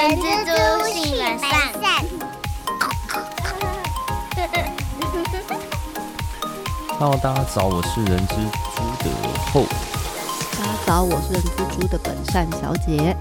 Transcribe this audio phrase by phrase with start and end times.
[0.00, 1.50] 人蜘蛛性本善。
[6.98, 9.10] Hello，大家早，我是人蜘蛛的
[9.52, 9.66] 后。
[10.58, 13.14] 大家早，我是人蜘蛛的本善小姐。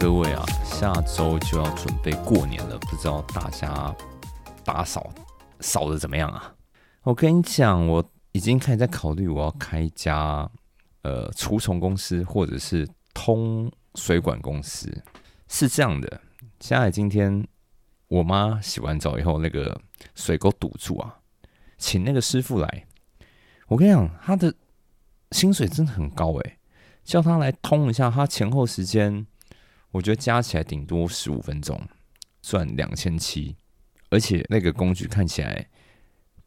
[0.00, 3.94] 各位啊，下周就要准备过年了，不知道大家
[4.64, 5.10] 打扫
[5.60, 6.50] 扫的怎么样啊？
[7.02, 8.02] 我跟你讲，我
[8.32, 10.48] 已经开始在考虑，我要开一家
[11.02, 14.90] 呃除虫公司，或者是通水管公司。
[15.52, 16.22] 是这样的，
[16.60, 17.46] 现在今天
[18.08, 19.78] 我妈洗完澡以后，那个
[20.14, 21.20] 水沟堵住啊，
[21.76, 22.86] 请那个师傅来。
[23.68, 24.54] 我跟你讲，他的
[25.32, 26.56] 薪水真的很高诶，
[27.04, 29.26] 叫他来通一下，他前后时间，
[29.90, 31.78] 我觉得加起来顶多十五分钟，
[32.40, 33.54] 赚两千七，
[34.08, 35.68] 而且那个工具看起来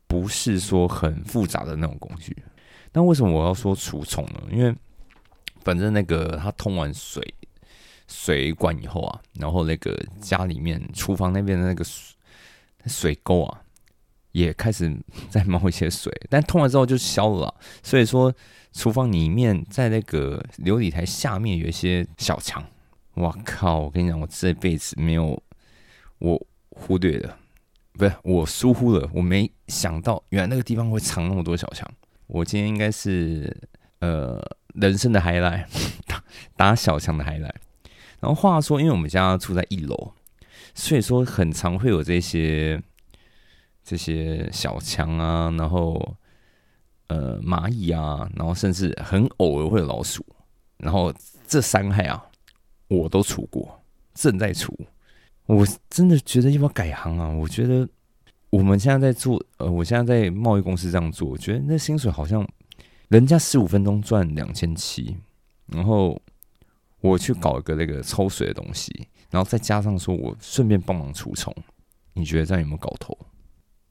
[0.08, 2.35] 不是说很复杂的那种工具。
[2.91, 4.41] 那为什么我要说除虫呢？
[4.52, 4.76] 因为
[5.62, 7.24] 反正那个他通完水。
[8.08, 12.16] 水管以后啊，然后那个家里面厨房那边的那个水
[12.85, 13.62] 水沟啊，
[14.32, 14.96] 也开始
[15.30, 17.54] 在冒一些水，但通了之后就消了。
[17.82, 18.34] 所以说，
[18.74, 22.63] 厨房里面在那个琉璃台下面有一些小墙。
[23.13, 23.80] 我靠！
[23.80, 25.41] 我跟你讲，我这辈子没有
[26.20, 27.37] 我忽略了，
[27.93, 31.90] 不是我疏忽了，我没想到原来那个地方会藏那么多小强。
[32.27, 33.55] 我今天应该是
[33.99, 34.37] 呃
[34.74, 35.65] 人生的海来
[36.05, 36.21] 打
[36.58, 37.55] 打小强的海来。
[38.20, 40.13] 然后话说，因为我们家住在一楼，
[40.74, 42.82] 所以说很常会有这些
[43.84, 46.16] 这些小强啊，然后
[47.08, 50.26] 呃蚂蚁啊，然后甚至很偶尔会有老鼠。
[50.77, 51.13] 然后
[51.46, 52.26] 这三害啊，
[52.88, 53.80] 我都除过，
[54.13, 54.74] 正在除。
[55.46, 57.30] 我真的觉得要不要改行啊？
[57.30, 57.88] 我觉得
[58.49, 62.48] 我们现在在做，呃，我现在在贸易公司这样做，我觉得那薪水好像
[63.10, 65.16] 人家十五分钟赚两千七，
[65.68, 66.19] 然后。
[67.06, 71.53] 我去搞一个那个抽水的东西，然后再加上说我顺便帮忙除虫，
[72.14, 73.18] 你觉得这样有没有搞头？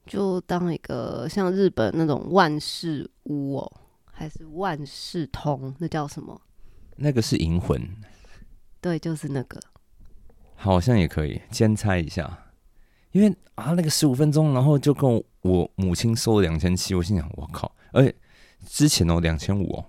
[0.06, 3.72] 就当一个像日本那种万事屋哦，
[4.12, 5.74] 还是万事通？
[5.78, 6.40] 那叫什么？
[6.96, 7.80] 那个是银魂。
[8.80, 9.60] 对，就是那个。
[10.56, 12.52] 好像也可以兼差一下，
[13.12, 18.14] 因为啊，那个十五分钟，然后就跟我母亲收了两千七，我心想我靠，而且
[18.66, 19.84] 之前哦两千五哦。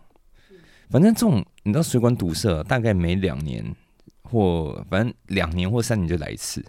[0.89, 3.75] 反正这种你知道水管堵塞，大概每两年
[4.23, 6.61] 或反正两年或三年就来一次，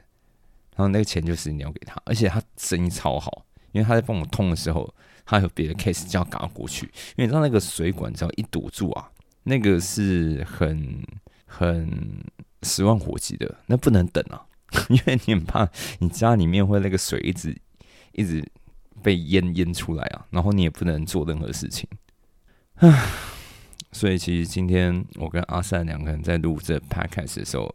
[0.74, 4.92] 然后那个钱就是你要给他，而且他生意超好，因为他在帮我通的时候，
[5.24, 9.10] 他有别的 case 就要赶过去，因为你知道那个水管只要一堵住啊，
[9.44, 11.02] 那个是很
[11.44, 12.24] 很
[12.62, 14.44] 十万火急的，那不能等啊，
[14.88, 17.56] 因为你很怕你家里面会那个水一直
[18.12, 18.42] 一直
[19.02, 21.88] 被淹淹出来啊，然后你也不能做任何事情，
[22.76, 23.35] 唉。
[23.96, 27.74] 所以其实今天我跟阿善两个人在录这 podcast 的时候，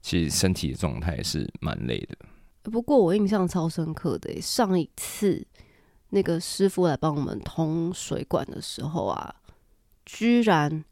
[0.00, 2.16] 其实身体的状态是蛮累的。
[2.70, 5.46] 不过我印象超深刻的，上一次
[6.08, 9.34] 那个师傅来帮我们通水管的时候啊，
[10.06, 10.82] 居然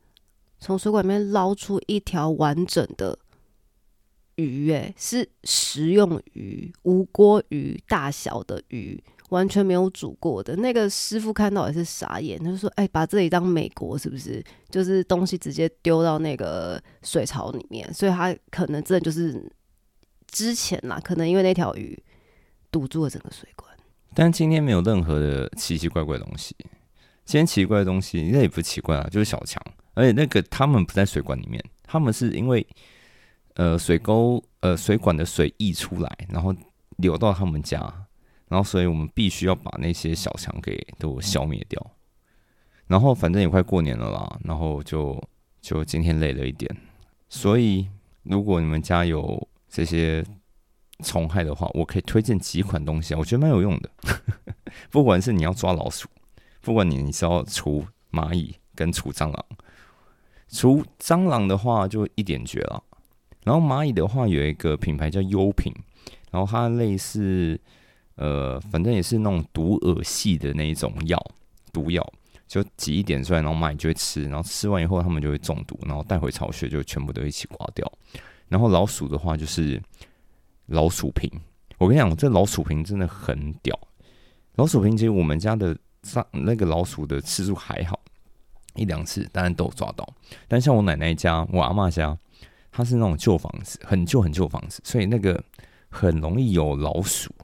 [0.58, 3.18] 从水管里面捞出一条完整的
[4.34, 9.02] 鱼，诶，是食用鱼，无锅鱼大小的鱼。
[9.34, 14.40] 完全没有煮过的那个师傅看到也是傻眼，他就说：“哎，把这里当美国是不是？
[14.70, 19.52] 就是东西直接丢到那个水槽里面，所以他可能真的就是
[20.28, 22.00] 之前啦，可能因为那条鱼
[22.70, 23.68] 堵住了整个水管。
[24.14, 26.54] 但今天没有任何的奇奇怪怪的东西。
[27.24, 29.60] 今天奇怪的东西，那也不奇怪啊，就是小强。
[29.94, 32.64] 而且那个他们不在水管里面，他们是因为
[33.54, 36.54] 呃水沟呃水管的水溢出来，然后
[36.98, 37.92] 流到他们家。”
[38.54, 41.90] 然后，所以我们必须要把那些小强给都消灭掉。
[42.86, 45.20] 然后，反正也快过年了啦，然后就
[45.60, 46.72] 就今天累了一点。
[47.28, 47.88] 所以，
[48.22, 50.24] 如果你们家有这些
[51.02, 53.90] 虫害的话，我可以推荐几款东西啊，我觉得蛮有用的。
[54.88, 56.08] 不管是你要抓老鼠，
[56.60, 59.44] 不管你你是要除蚂蚁跟除蟑螂，
[60.46, 62.84] 除蟑螂的话就一点绝了。
[63.42, 65.74] 然后蚂蚁的话，有一个品牌叫优品，
[66.30, 67.60] 然后它类似。
[68.16, 71.20] 呃，反正也是那种毒耳系的那一种药，
[71.72, 72.12] 毒药
[72.46, 77.90] 就挤一点出来，然后蚂蚁就会吃，然后吃完以后它们就会中毒，然后带回巢穴就全部都一起刮掉。
[78.48, 79.82] 然后老鼠的话就是
[80.66, 81.28] 老鼠瓶，
[81.78, 83.76] 我跟你讲，这老鼠瓶真的很屌。
[84.56, 87.98] 老鼠瓶其实我们家的上那个老鼠的次数还好，
[88.76, 90.08] 一两次当然都有抓到。
[90.46, 92.16] 但像我奶奶家、我阿妈家，
[92.70, 95.42] 它是那种旧房子，很旧很旧房子，所以那个
[95.88, 97.34] 很容易有老鼠。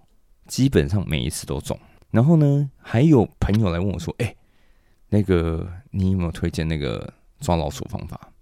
[0.50, 1.78] 基本上每一次都中，
[2.10, 4.34] 然后呢，还有朋友来问我说：“哎，
[5.10, 8.32] 那个你有没有推荐那个抓老鼠方法？”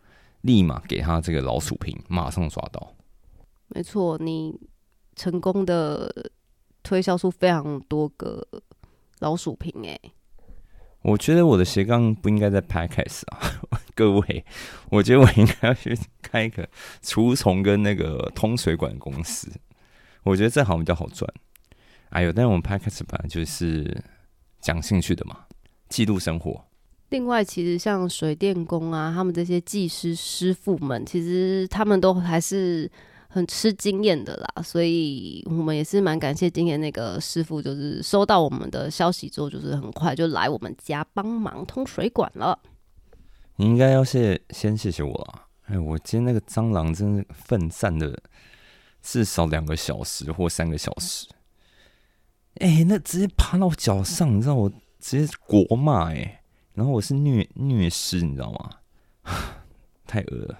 [0.40, 2.94] 立马给他这个老鼠瓶，马上抓到。
[3.66, 4.58] 没错，你
[5.16, 6.10] 成功的
[6.82, 8.42] 推销出非常多个
[9.18, 10.00] 老鼠瓶，哎，
[11.02, 13.38] 我觉得我的斜杠不应该在 Podcast 啊，
[13.94, 14.46] 各位，
[14.88, 16.66] 我觉得我应该要去开一个
[17.02, 19.52] 除虫跟那个通水管公司，
[20.22, 21.30] 我觉得这行比较好赚。
[22.10, 24.02] 哎呦，但是我们 Podcast 本来就是
[24.60, 25.40] 讲兴趣的嘛，
[25.88, 26.64] 记录生活。
[27.10, 32.90] 另外，其实像水电工啊，他们这些技师师傅们，其实他们都还是
[33.28, 34.62] 很吃经验的啦。
[34.62, 42.58] 所以我们也是蛮感谢今天那个师傅，就是收到我们的消息之后，就是很快就来我们家帮忙通水管了。
[43.56, 45.46] 你应该要谢先谢谢我啊！
[45.64, 48.18] 哎，我今天那个蟑螂真是奋战的
[49.02, 51.26] 至少两个小时或三个小时。
[52.58, 54.70] 哎，那直接爬到我脚上，你知道我
[55.00, 56.42] 直接国骂哎。
[56.74, 58.70] 然后我是虐虐尸，你知道吗？
[60.06, 60.58] 太恶了。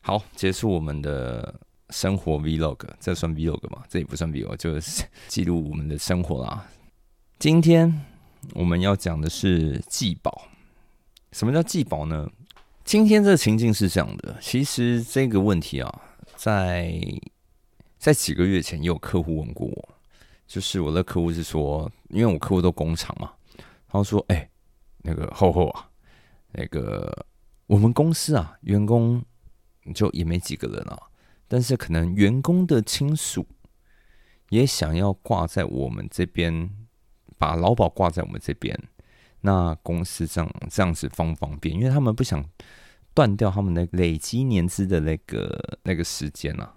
[0.00, 1.54] 好，结束我们的
[1.90, 3.82] 生活 vlog，这算 vlog 吗？
[3.88, 6.66] 这也不算 vlog，就是 记录我们的生活啦。
[7.38, 8.04] 今天
[8.54, 10.46] 我们要讲的是祭宝。
[11.32, 12.28] 什么叫祭宝呢？
[12.84, 14.36] 今天这个情境是这样的。
[14.40, 16.00] 其实这个问题啊，
[16.36, 16.98] 在
[17.98, 19.88] 在几个月前也有客户问过我，
[20.50, 23.30] 就是我的客户是说，因为我客户都工厂嘛，
[23.86, 24.48] 他说：“哎。”
[25.02, 25.88] 那个厚厚啊，
[26.52, 27.24] 那个
[27.66, 29.24] 我们公司啊，员工
[29.94, 30.98] 就也没几个人啊，
[31.48, 33.46] 但是可能员工的亲属
[34.50, 36.68] 也想要挂在我们这边，
[37.38, 38.78] 把劳保挂在我们这边，
[39.40, 41.74] 那公司这样这样子方不方便？
[41.74, 42.44] 因为他们不想
[43.14, 46.74] 断掉他们的累积年资的那个那个时间啊。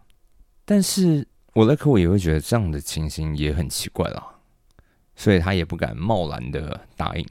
[0.63, 4.35] 但是我的客户也会觉得这样的情形也很奇怪啦，
[5.15, 7.25] 所以他也不敢贸然的答应。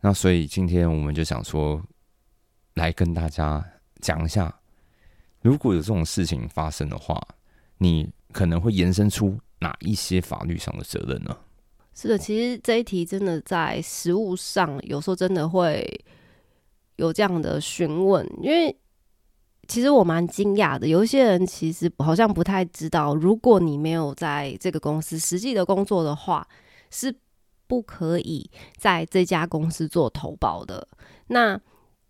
[0.00, 1.80] 那所以今天我们就想说，
[2.74, 3.64] 来跟大家
[4.00, 4.54] 讲一下，
[5.40, 7.20] 如果有这种事情发生的话，
[7.78, 11.36] 你可能会延伸出哪一些法律上的责任呢？
[11.94, 15.88] 是的，其实这一题真的在实务上有时候真的会
[16.96, 18.76] 有这样的询问，因为
[19.68, 26.46] 其实我蛮惊讶的，有一些人其实好像不太知道，如果你没有在这个公司实际的工作的话，
[26.90, 27.14] 是。
[27.66, 30.86] 不可以在这家公司做投保的。
[31.28, 31.58] 那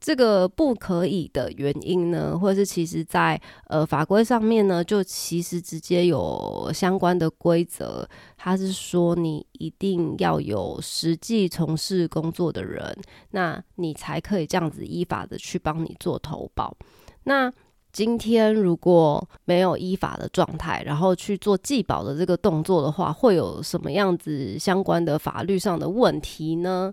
[0.01, 12.95] 这个不可以的原因呢，或者是其实在呃法规上面呢，就其实直接有相关的规则，它是说你一定要有实际从事工作的人，
[13.31, 16.77] 那你才可以这样子依法的去帮你做投保。
[17.25, 17.53] 那
[17.93, 26.93] 今天如果没有依法的状态，然后去做寄保的这个动作的话，会有什么样子相关的法律上的问题呢？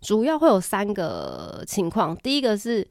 [0.00, 2.16] 主要会有三个情况。
[2.16, 2.86] 第一个是，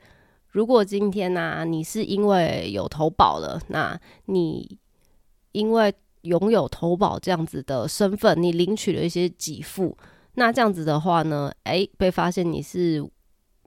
[0.47, 4.77] 如果今天呢，你是因为有投保了，那你
[5.51, 9.97] 因为拥有投保这样子的身份，你领取了一些给付，
[10.35, 13.05] 那这样子的话呢，诶，被发现你是。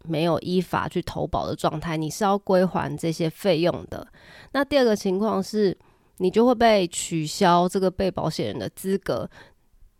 [0.04, 4.06] 没有依法去投保的状态，你是要归还这些费用的。
[4.52, 5.76] 那第二个情况是，
[6.18, 9.28] 你就会被取消这个被保险人的资格。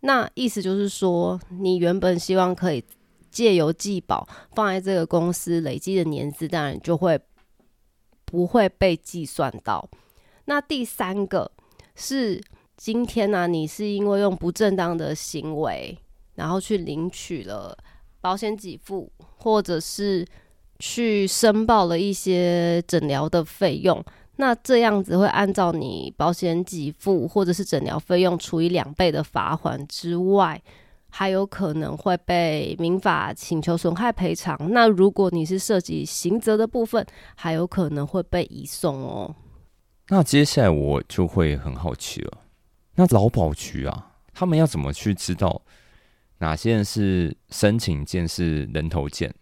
[0.01, 2.83] 那意思就是说，你原本希望可以
[3.29, 7.19] 借由寄保放在这个公司累积的年资，当然就会
[8.25, 9.89] 不会被计算到。
[10.45, 11.51] 那第三个
[11.95, 12.41] 是，
[12.77, 15.97] 今天呢，你是因为用不正当的行为，
[16.35, 17.77] 然后去领取了。
[18.21, 20.25] 保险给付，或者是
[20.79, 24.03] 去申报了一些诊疗的费用，
[24.37, 30.61] 那这样子会按照你保险给付或者是诊疗费用除以两倍的罚款之外，
[31.09, 34.57] 还有可能会被民法请求损害赔偿。
[34.71, 39.35] 那如果你是涉及刑责的部分，还有可能会被移送哦。
[40.09, 42.37] 那接下来我就会很好奇了，
[42.95, 45.61] 那劳保局啊，他们要怎么去知道？
[46.39, 49.33] 哪些人是申请件是人头件，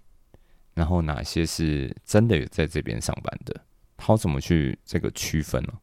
[0.73, 3.55] 然后哪些是真的有在这边上班的？
[3.95, 5.73] 他怎么去这个区分呢？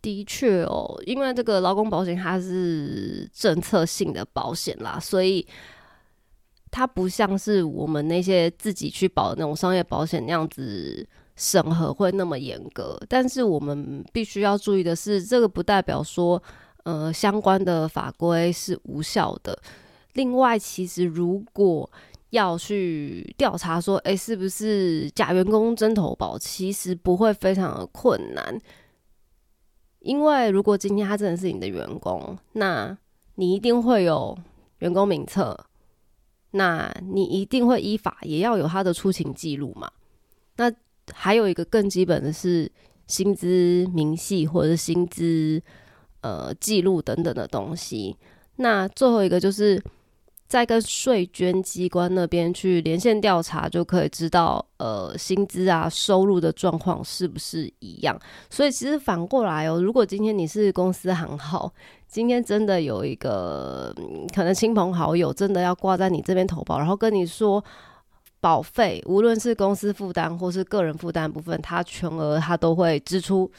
[0.00, 5.44] 的确哦，因为这个劳工保险它是政策性的保险啦，所以
[6.70, 12.96] 它不像是我们那些自己去保的那种商业保险那样子审核会那么严格。
[13.08, 16.40] 但是我们必须要注意的是，这个不代表说
[16.84, 19.60] 呃相关的法规是无效的。
[20.18, 21.88] 另外，其实如果
[22.30, 28.60] 要去调查说，哎，是不是假员工真投保，其实不会非常的困难，
[30.00, 32.98] 因为如果今天他真的是你的员工，那
[33.36, 34.36] 你一定会有
[34.80, 35.56] 员工名册，
[36.50, 39.88] 那你一定会依法也要有他的出勤记录嘛。
[40.56, 40.72] 那
[41.12, 42.68] 还有一个更基本的是，
[43.06, 45.62] 薪资明细或者薪资
[46.22, 48.16] 呃记录等等的东西。
[48.56, 49.80] 那最后一个就是
[50.48, 58.18] 再跟税捐机关那边去连线调查，就可以知道呃薪资啊收入的状况是不是一样。
[58.50, 61.72] 所以其实反过来哦，如果今天你是公司行号，
[62.08, 63.94] 今天真的有一个
[64.34, 67.62] 可能亲朋好友真的要挂在你这边投保，然后跟你说。
[68.40, 73.50] 保费，无论是公司负担或是个人负担部分，它全额它都会支出，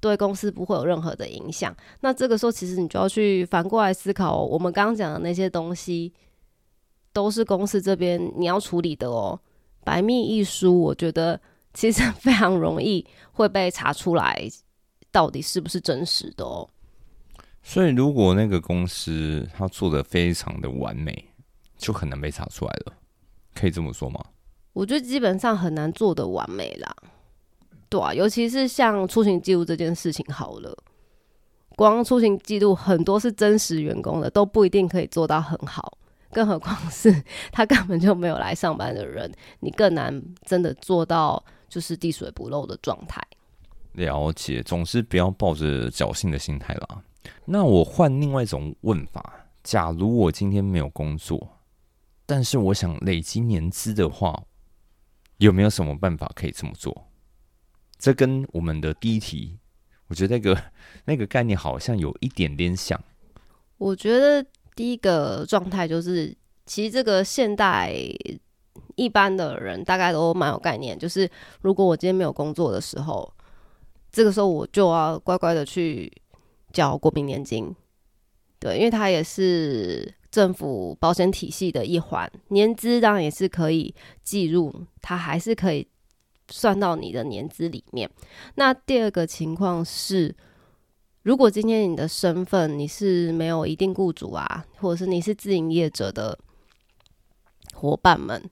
[0.00, 1.72] 对公司不会有任何的影响。
[2.00, 6.12] 那这个时候，其实你就要去反过来思考，我们刚刚讲的那些东西，
[7.14, 9.40] 都是公司这边你要处理的哦。
[9.82, 11.40] 白密一疏，我觉得
[11.72, 14.46] 其实 非常容易会被查出来，
[15.10, 16.68] 到底是不是真实的哦。
[17.62, 21.24] 所以，如果那个公司他做的非常的完美，
[21.78, 22.92] 就很难被查出来了。
[23.54, 24.22] 可以这么说吗？
[24.72, 26.96] 我觉得基本上很难做的完美啦，
[27.88, 30.76] 对啊，尤其是像出行记录这件事情，好了，
[31.76, 35.96] 光出行记录很多是真实员工的，都不一定可以做到很好，
[36.34, 43.22] 更何况是他根本就没有来上班的人，你更难真的做到就是滴水不漏的状态。
[43.92, 47.02] 了解，总是不要抱着侥幸的心态啦。
[47.44, 51.60] 那我换另外一种问法：假如我今天没有工作。
[52.26, 54.44] 但是我想累积年资的话，
[55.36, 57.06] 有没有什么办法可以这么做？
[57.98, 59.58] 这跟我们的第一题，
[60.08, 60.62] 我觉得那个
[61.04, 63.00] 那个概念好像有一点点像。
[63.76, 66.34] 我觉得第一个状态就是，
[66.66, 67.94] 其实这个现代
[68.96, 73.32] 一般的人大概都蛮有概念，就是如果我今天没有工作的时候，
[74.10, 76.12] 这个时候我就要乖乖的去
[76.72, 77.74] 缴国民年金，
[78.58, 80.14] 对，因为它也是。
[80.34, 85.86] 政府保险体系的一环，年资当然也是可以计入，它还是可以
[86.50, 88.10] 算到你的年资里面。
[88.56, 90.34] 那第二个情况是，
[91.24, 96.38] 如果今天你的身份你是没有一定雇主啊，或者是你是自营业者的
[97.72, 98.42] 伙伴们，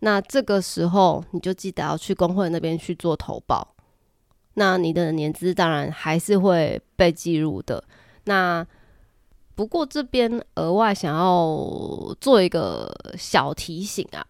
[0.00, 3.74] 那这个时候你就记得要去工会那边去做投保，
[4.54, 7.82] 那你的年资当然还是会被计入的。
[8.24, 8.64] 那
[9.54, 14.26] 不过这边额外想要做一个小提醒啊，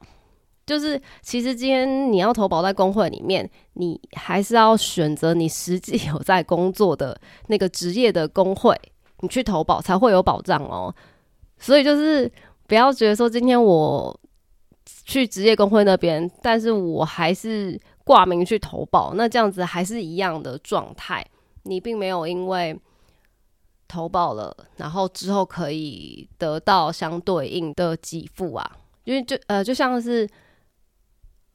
[0.68, 8.78] 就是其实今天你要投保在工会里面，你还是要选择你实际有在工作的那个职业的工会，
[9.20, 10.94] 你去投保才会有保障哦。
[11.58, 12.30] 所以就是
[12.66, 14.20] 不要觉得说今天我
[15.04, 21.26] 去职业工会那边，但是我还是挂名去投保，那这样子还是一样的状态，
[21.62, 22.78] 你并没有因为。
[23.90, 28.70] 投保了，然后之后可以得到相对应的给付啊，
[29.04, 30.28] 因为就呃就像是，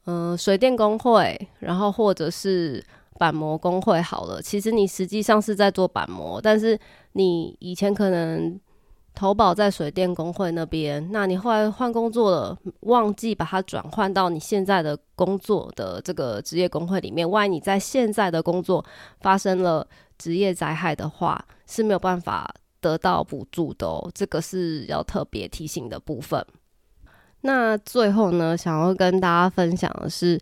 [0.06, 2.84] 嗯水电工会，然后或者是
[3.18, 6.78] 板模工会好了，其实你实际上是在做板模，但是
[7.12, 8.58] 你以前可能
[9.14, 18.84] 投保在水电工会那边，那你后来换工作了，忘记把它转换到你现在的工作的这个职业工会里面，万一你在现在的工作
[19.20, 19.86] 发生了。
[20.16, 22.48] 职业灾害的话是没有办法
[22.80, 26.46] 得到补助的哦，这个是要特别提醒的部分。
[27.46, 30.40] 那最后呢，想要跟大家分享的是，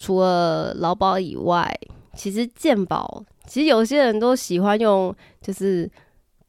[0.00, 1.72] 除了劳保以外，
[2.14, 5.88] 其实健保，其实有些人都喜欢用，就是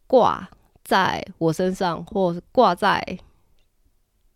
[0.07, 0.49] 挂
[0.83, 2.99] 在我身上，或挂在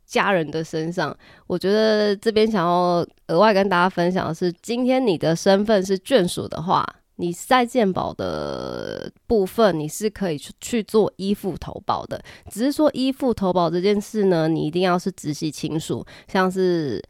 [0.06, 1.18] 家人的身上。
[1.48, 6.88] 我觉得这边想要额外跟大家分享的是，今天你的身份是眷属的话。
[7.18, 12.22] 你在健保的部分，你是可以去去做依附投保的。
[12.50, 17.02] 只是说依附投保这件事呢，你一定要是直系亲属，像是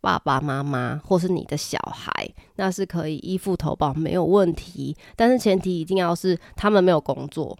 [0.00, 2.12] 爸爸妈妈或是你的小孩，
[2.56, 4.96] 那是可以依附投保没有问题。
[5.14, 7.56] 但是前提一定要是他们没有工作，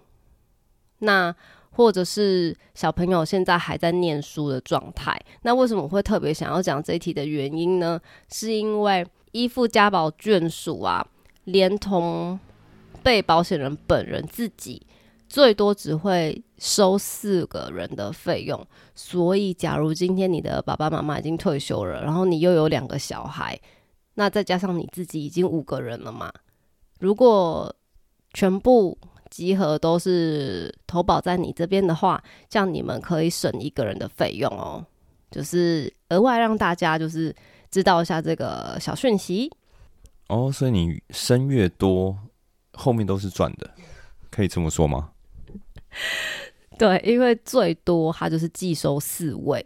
[0.98, 1.32] 那
[1.70, 5.16] 或者是小朋友现在还在念书的状态。
[5.42, 8.00] 那为什么会特别想要讲这一题的原因呢？
[8.28, 11.06] 是因为依附家保眷属啊。
[11.44, 12.38] 连同
[13.02, 14.86] 被保险人本人自己，
[15.28, 18.64] 最多只会收四个人的费用。
[18.94, 23.58] 所以，假如今天你的爸爸妈妈已经退休了，然后你又有两个小孩，
[24.14, 26.32] 那再加上你自己已经五个人了嘛？
[27.00, 27.74] 如果
[28.32, 28.96] 全部
[29.30, 34.84] 集合都是投保在你这边的话，这样你们可以省一个人的费用哦。
[35.30, 37.34] 就是额外让大家就是
[37.70, 39.50] 知道一下这个小讯息。
[40.32, 42.18] 哦，所以你生越多，
[42.72, 43.70] 后面都是赚的，
[44.30, 45.12] 可以这么说吗？
[46.78, 49.62] 对，因为最多他就是寄收四位，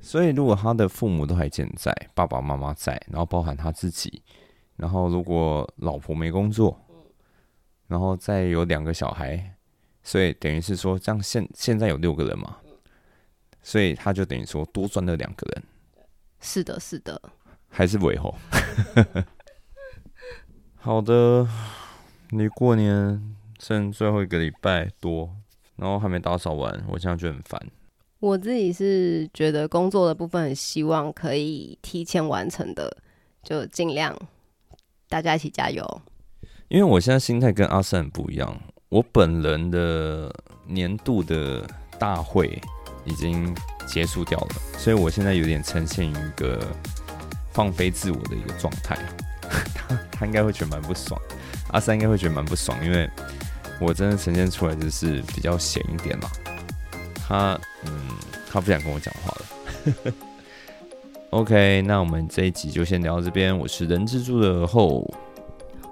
[0.00, 4.20] 所以如果他的父母都还健在，爸爸妈妈在，然后包含他自己，
[4.74, 6.76] 然后如果老婆没工作，
[7.86, 9.54] 然后再有两个小孩，
[10.02, 12.56] 所以等于是说，这样现现在有六个人嘛，
[13.62, 15.62] 所以他就等于说多赚了两个人，
[16.40, 17.22] 是的，是的。
[17.68, 18.34] 还是尾后。
[20.86, 21.44] 好的，
[22.30, 23.20] 离过年
[23.58, 25.28] 剩最后一个礼拜多，
[25.74, 27.60] 然后还没打扫完，我现在觉得很烦。
[28.20, 32.96] 我自己是觉得工作的部分很希望可以提前完成的，
[33.42, 34.16] 就尽量
[35.08, 35.84] 大家一起加油。
[36.68, 38.56] 因为我现在心态跟阿三不一样，
[38.88, 40.32] 我本人的
[40.68, 42.62] 年度的大会
[43.04, 43.52] 已经
[43.88, 46.64] 结束掉了，所以我现在有点呈现于一个
[47.50, 48.96] 放飞自我的一个状态。
[49.88, 51.20] 他 他应该会觉得蛮不爽，
[51.72, 53.08] 阿三应该会觉得蛮不爽，因为
[53.80, 56.30] 我真的呈现出来就是比较闲一点嘛。
[57.28, 57.92] 他嗯，
[58.48, 60.12] 他不想跟我讲话了。
[61.30, 63.56] OK，那我们这一集就先聊到这边。
[63.56, 65.04] 我是人蜘蛛的后，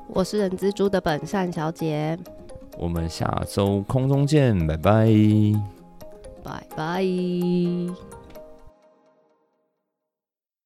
[0.06, 2.16] 我是人蜘蛛的本善小姐，
[2.78, 5.12] 我们下周空中见，拜拜，
[6.42, 8.13] 拜拜。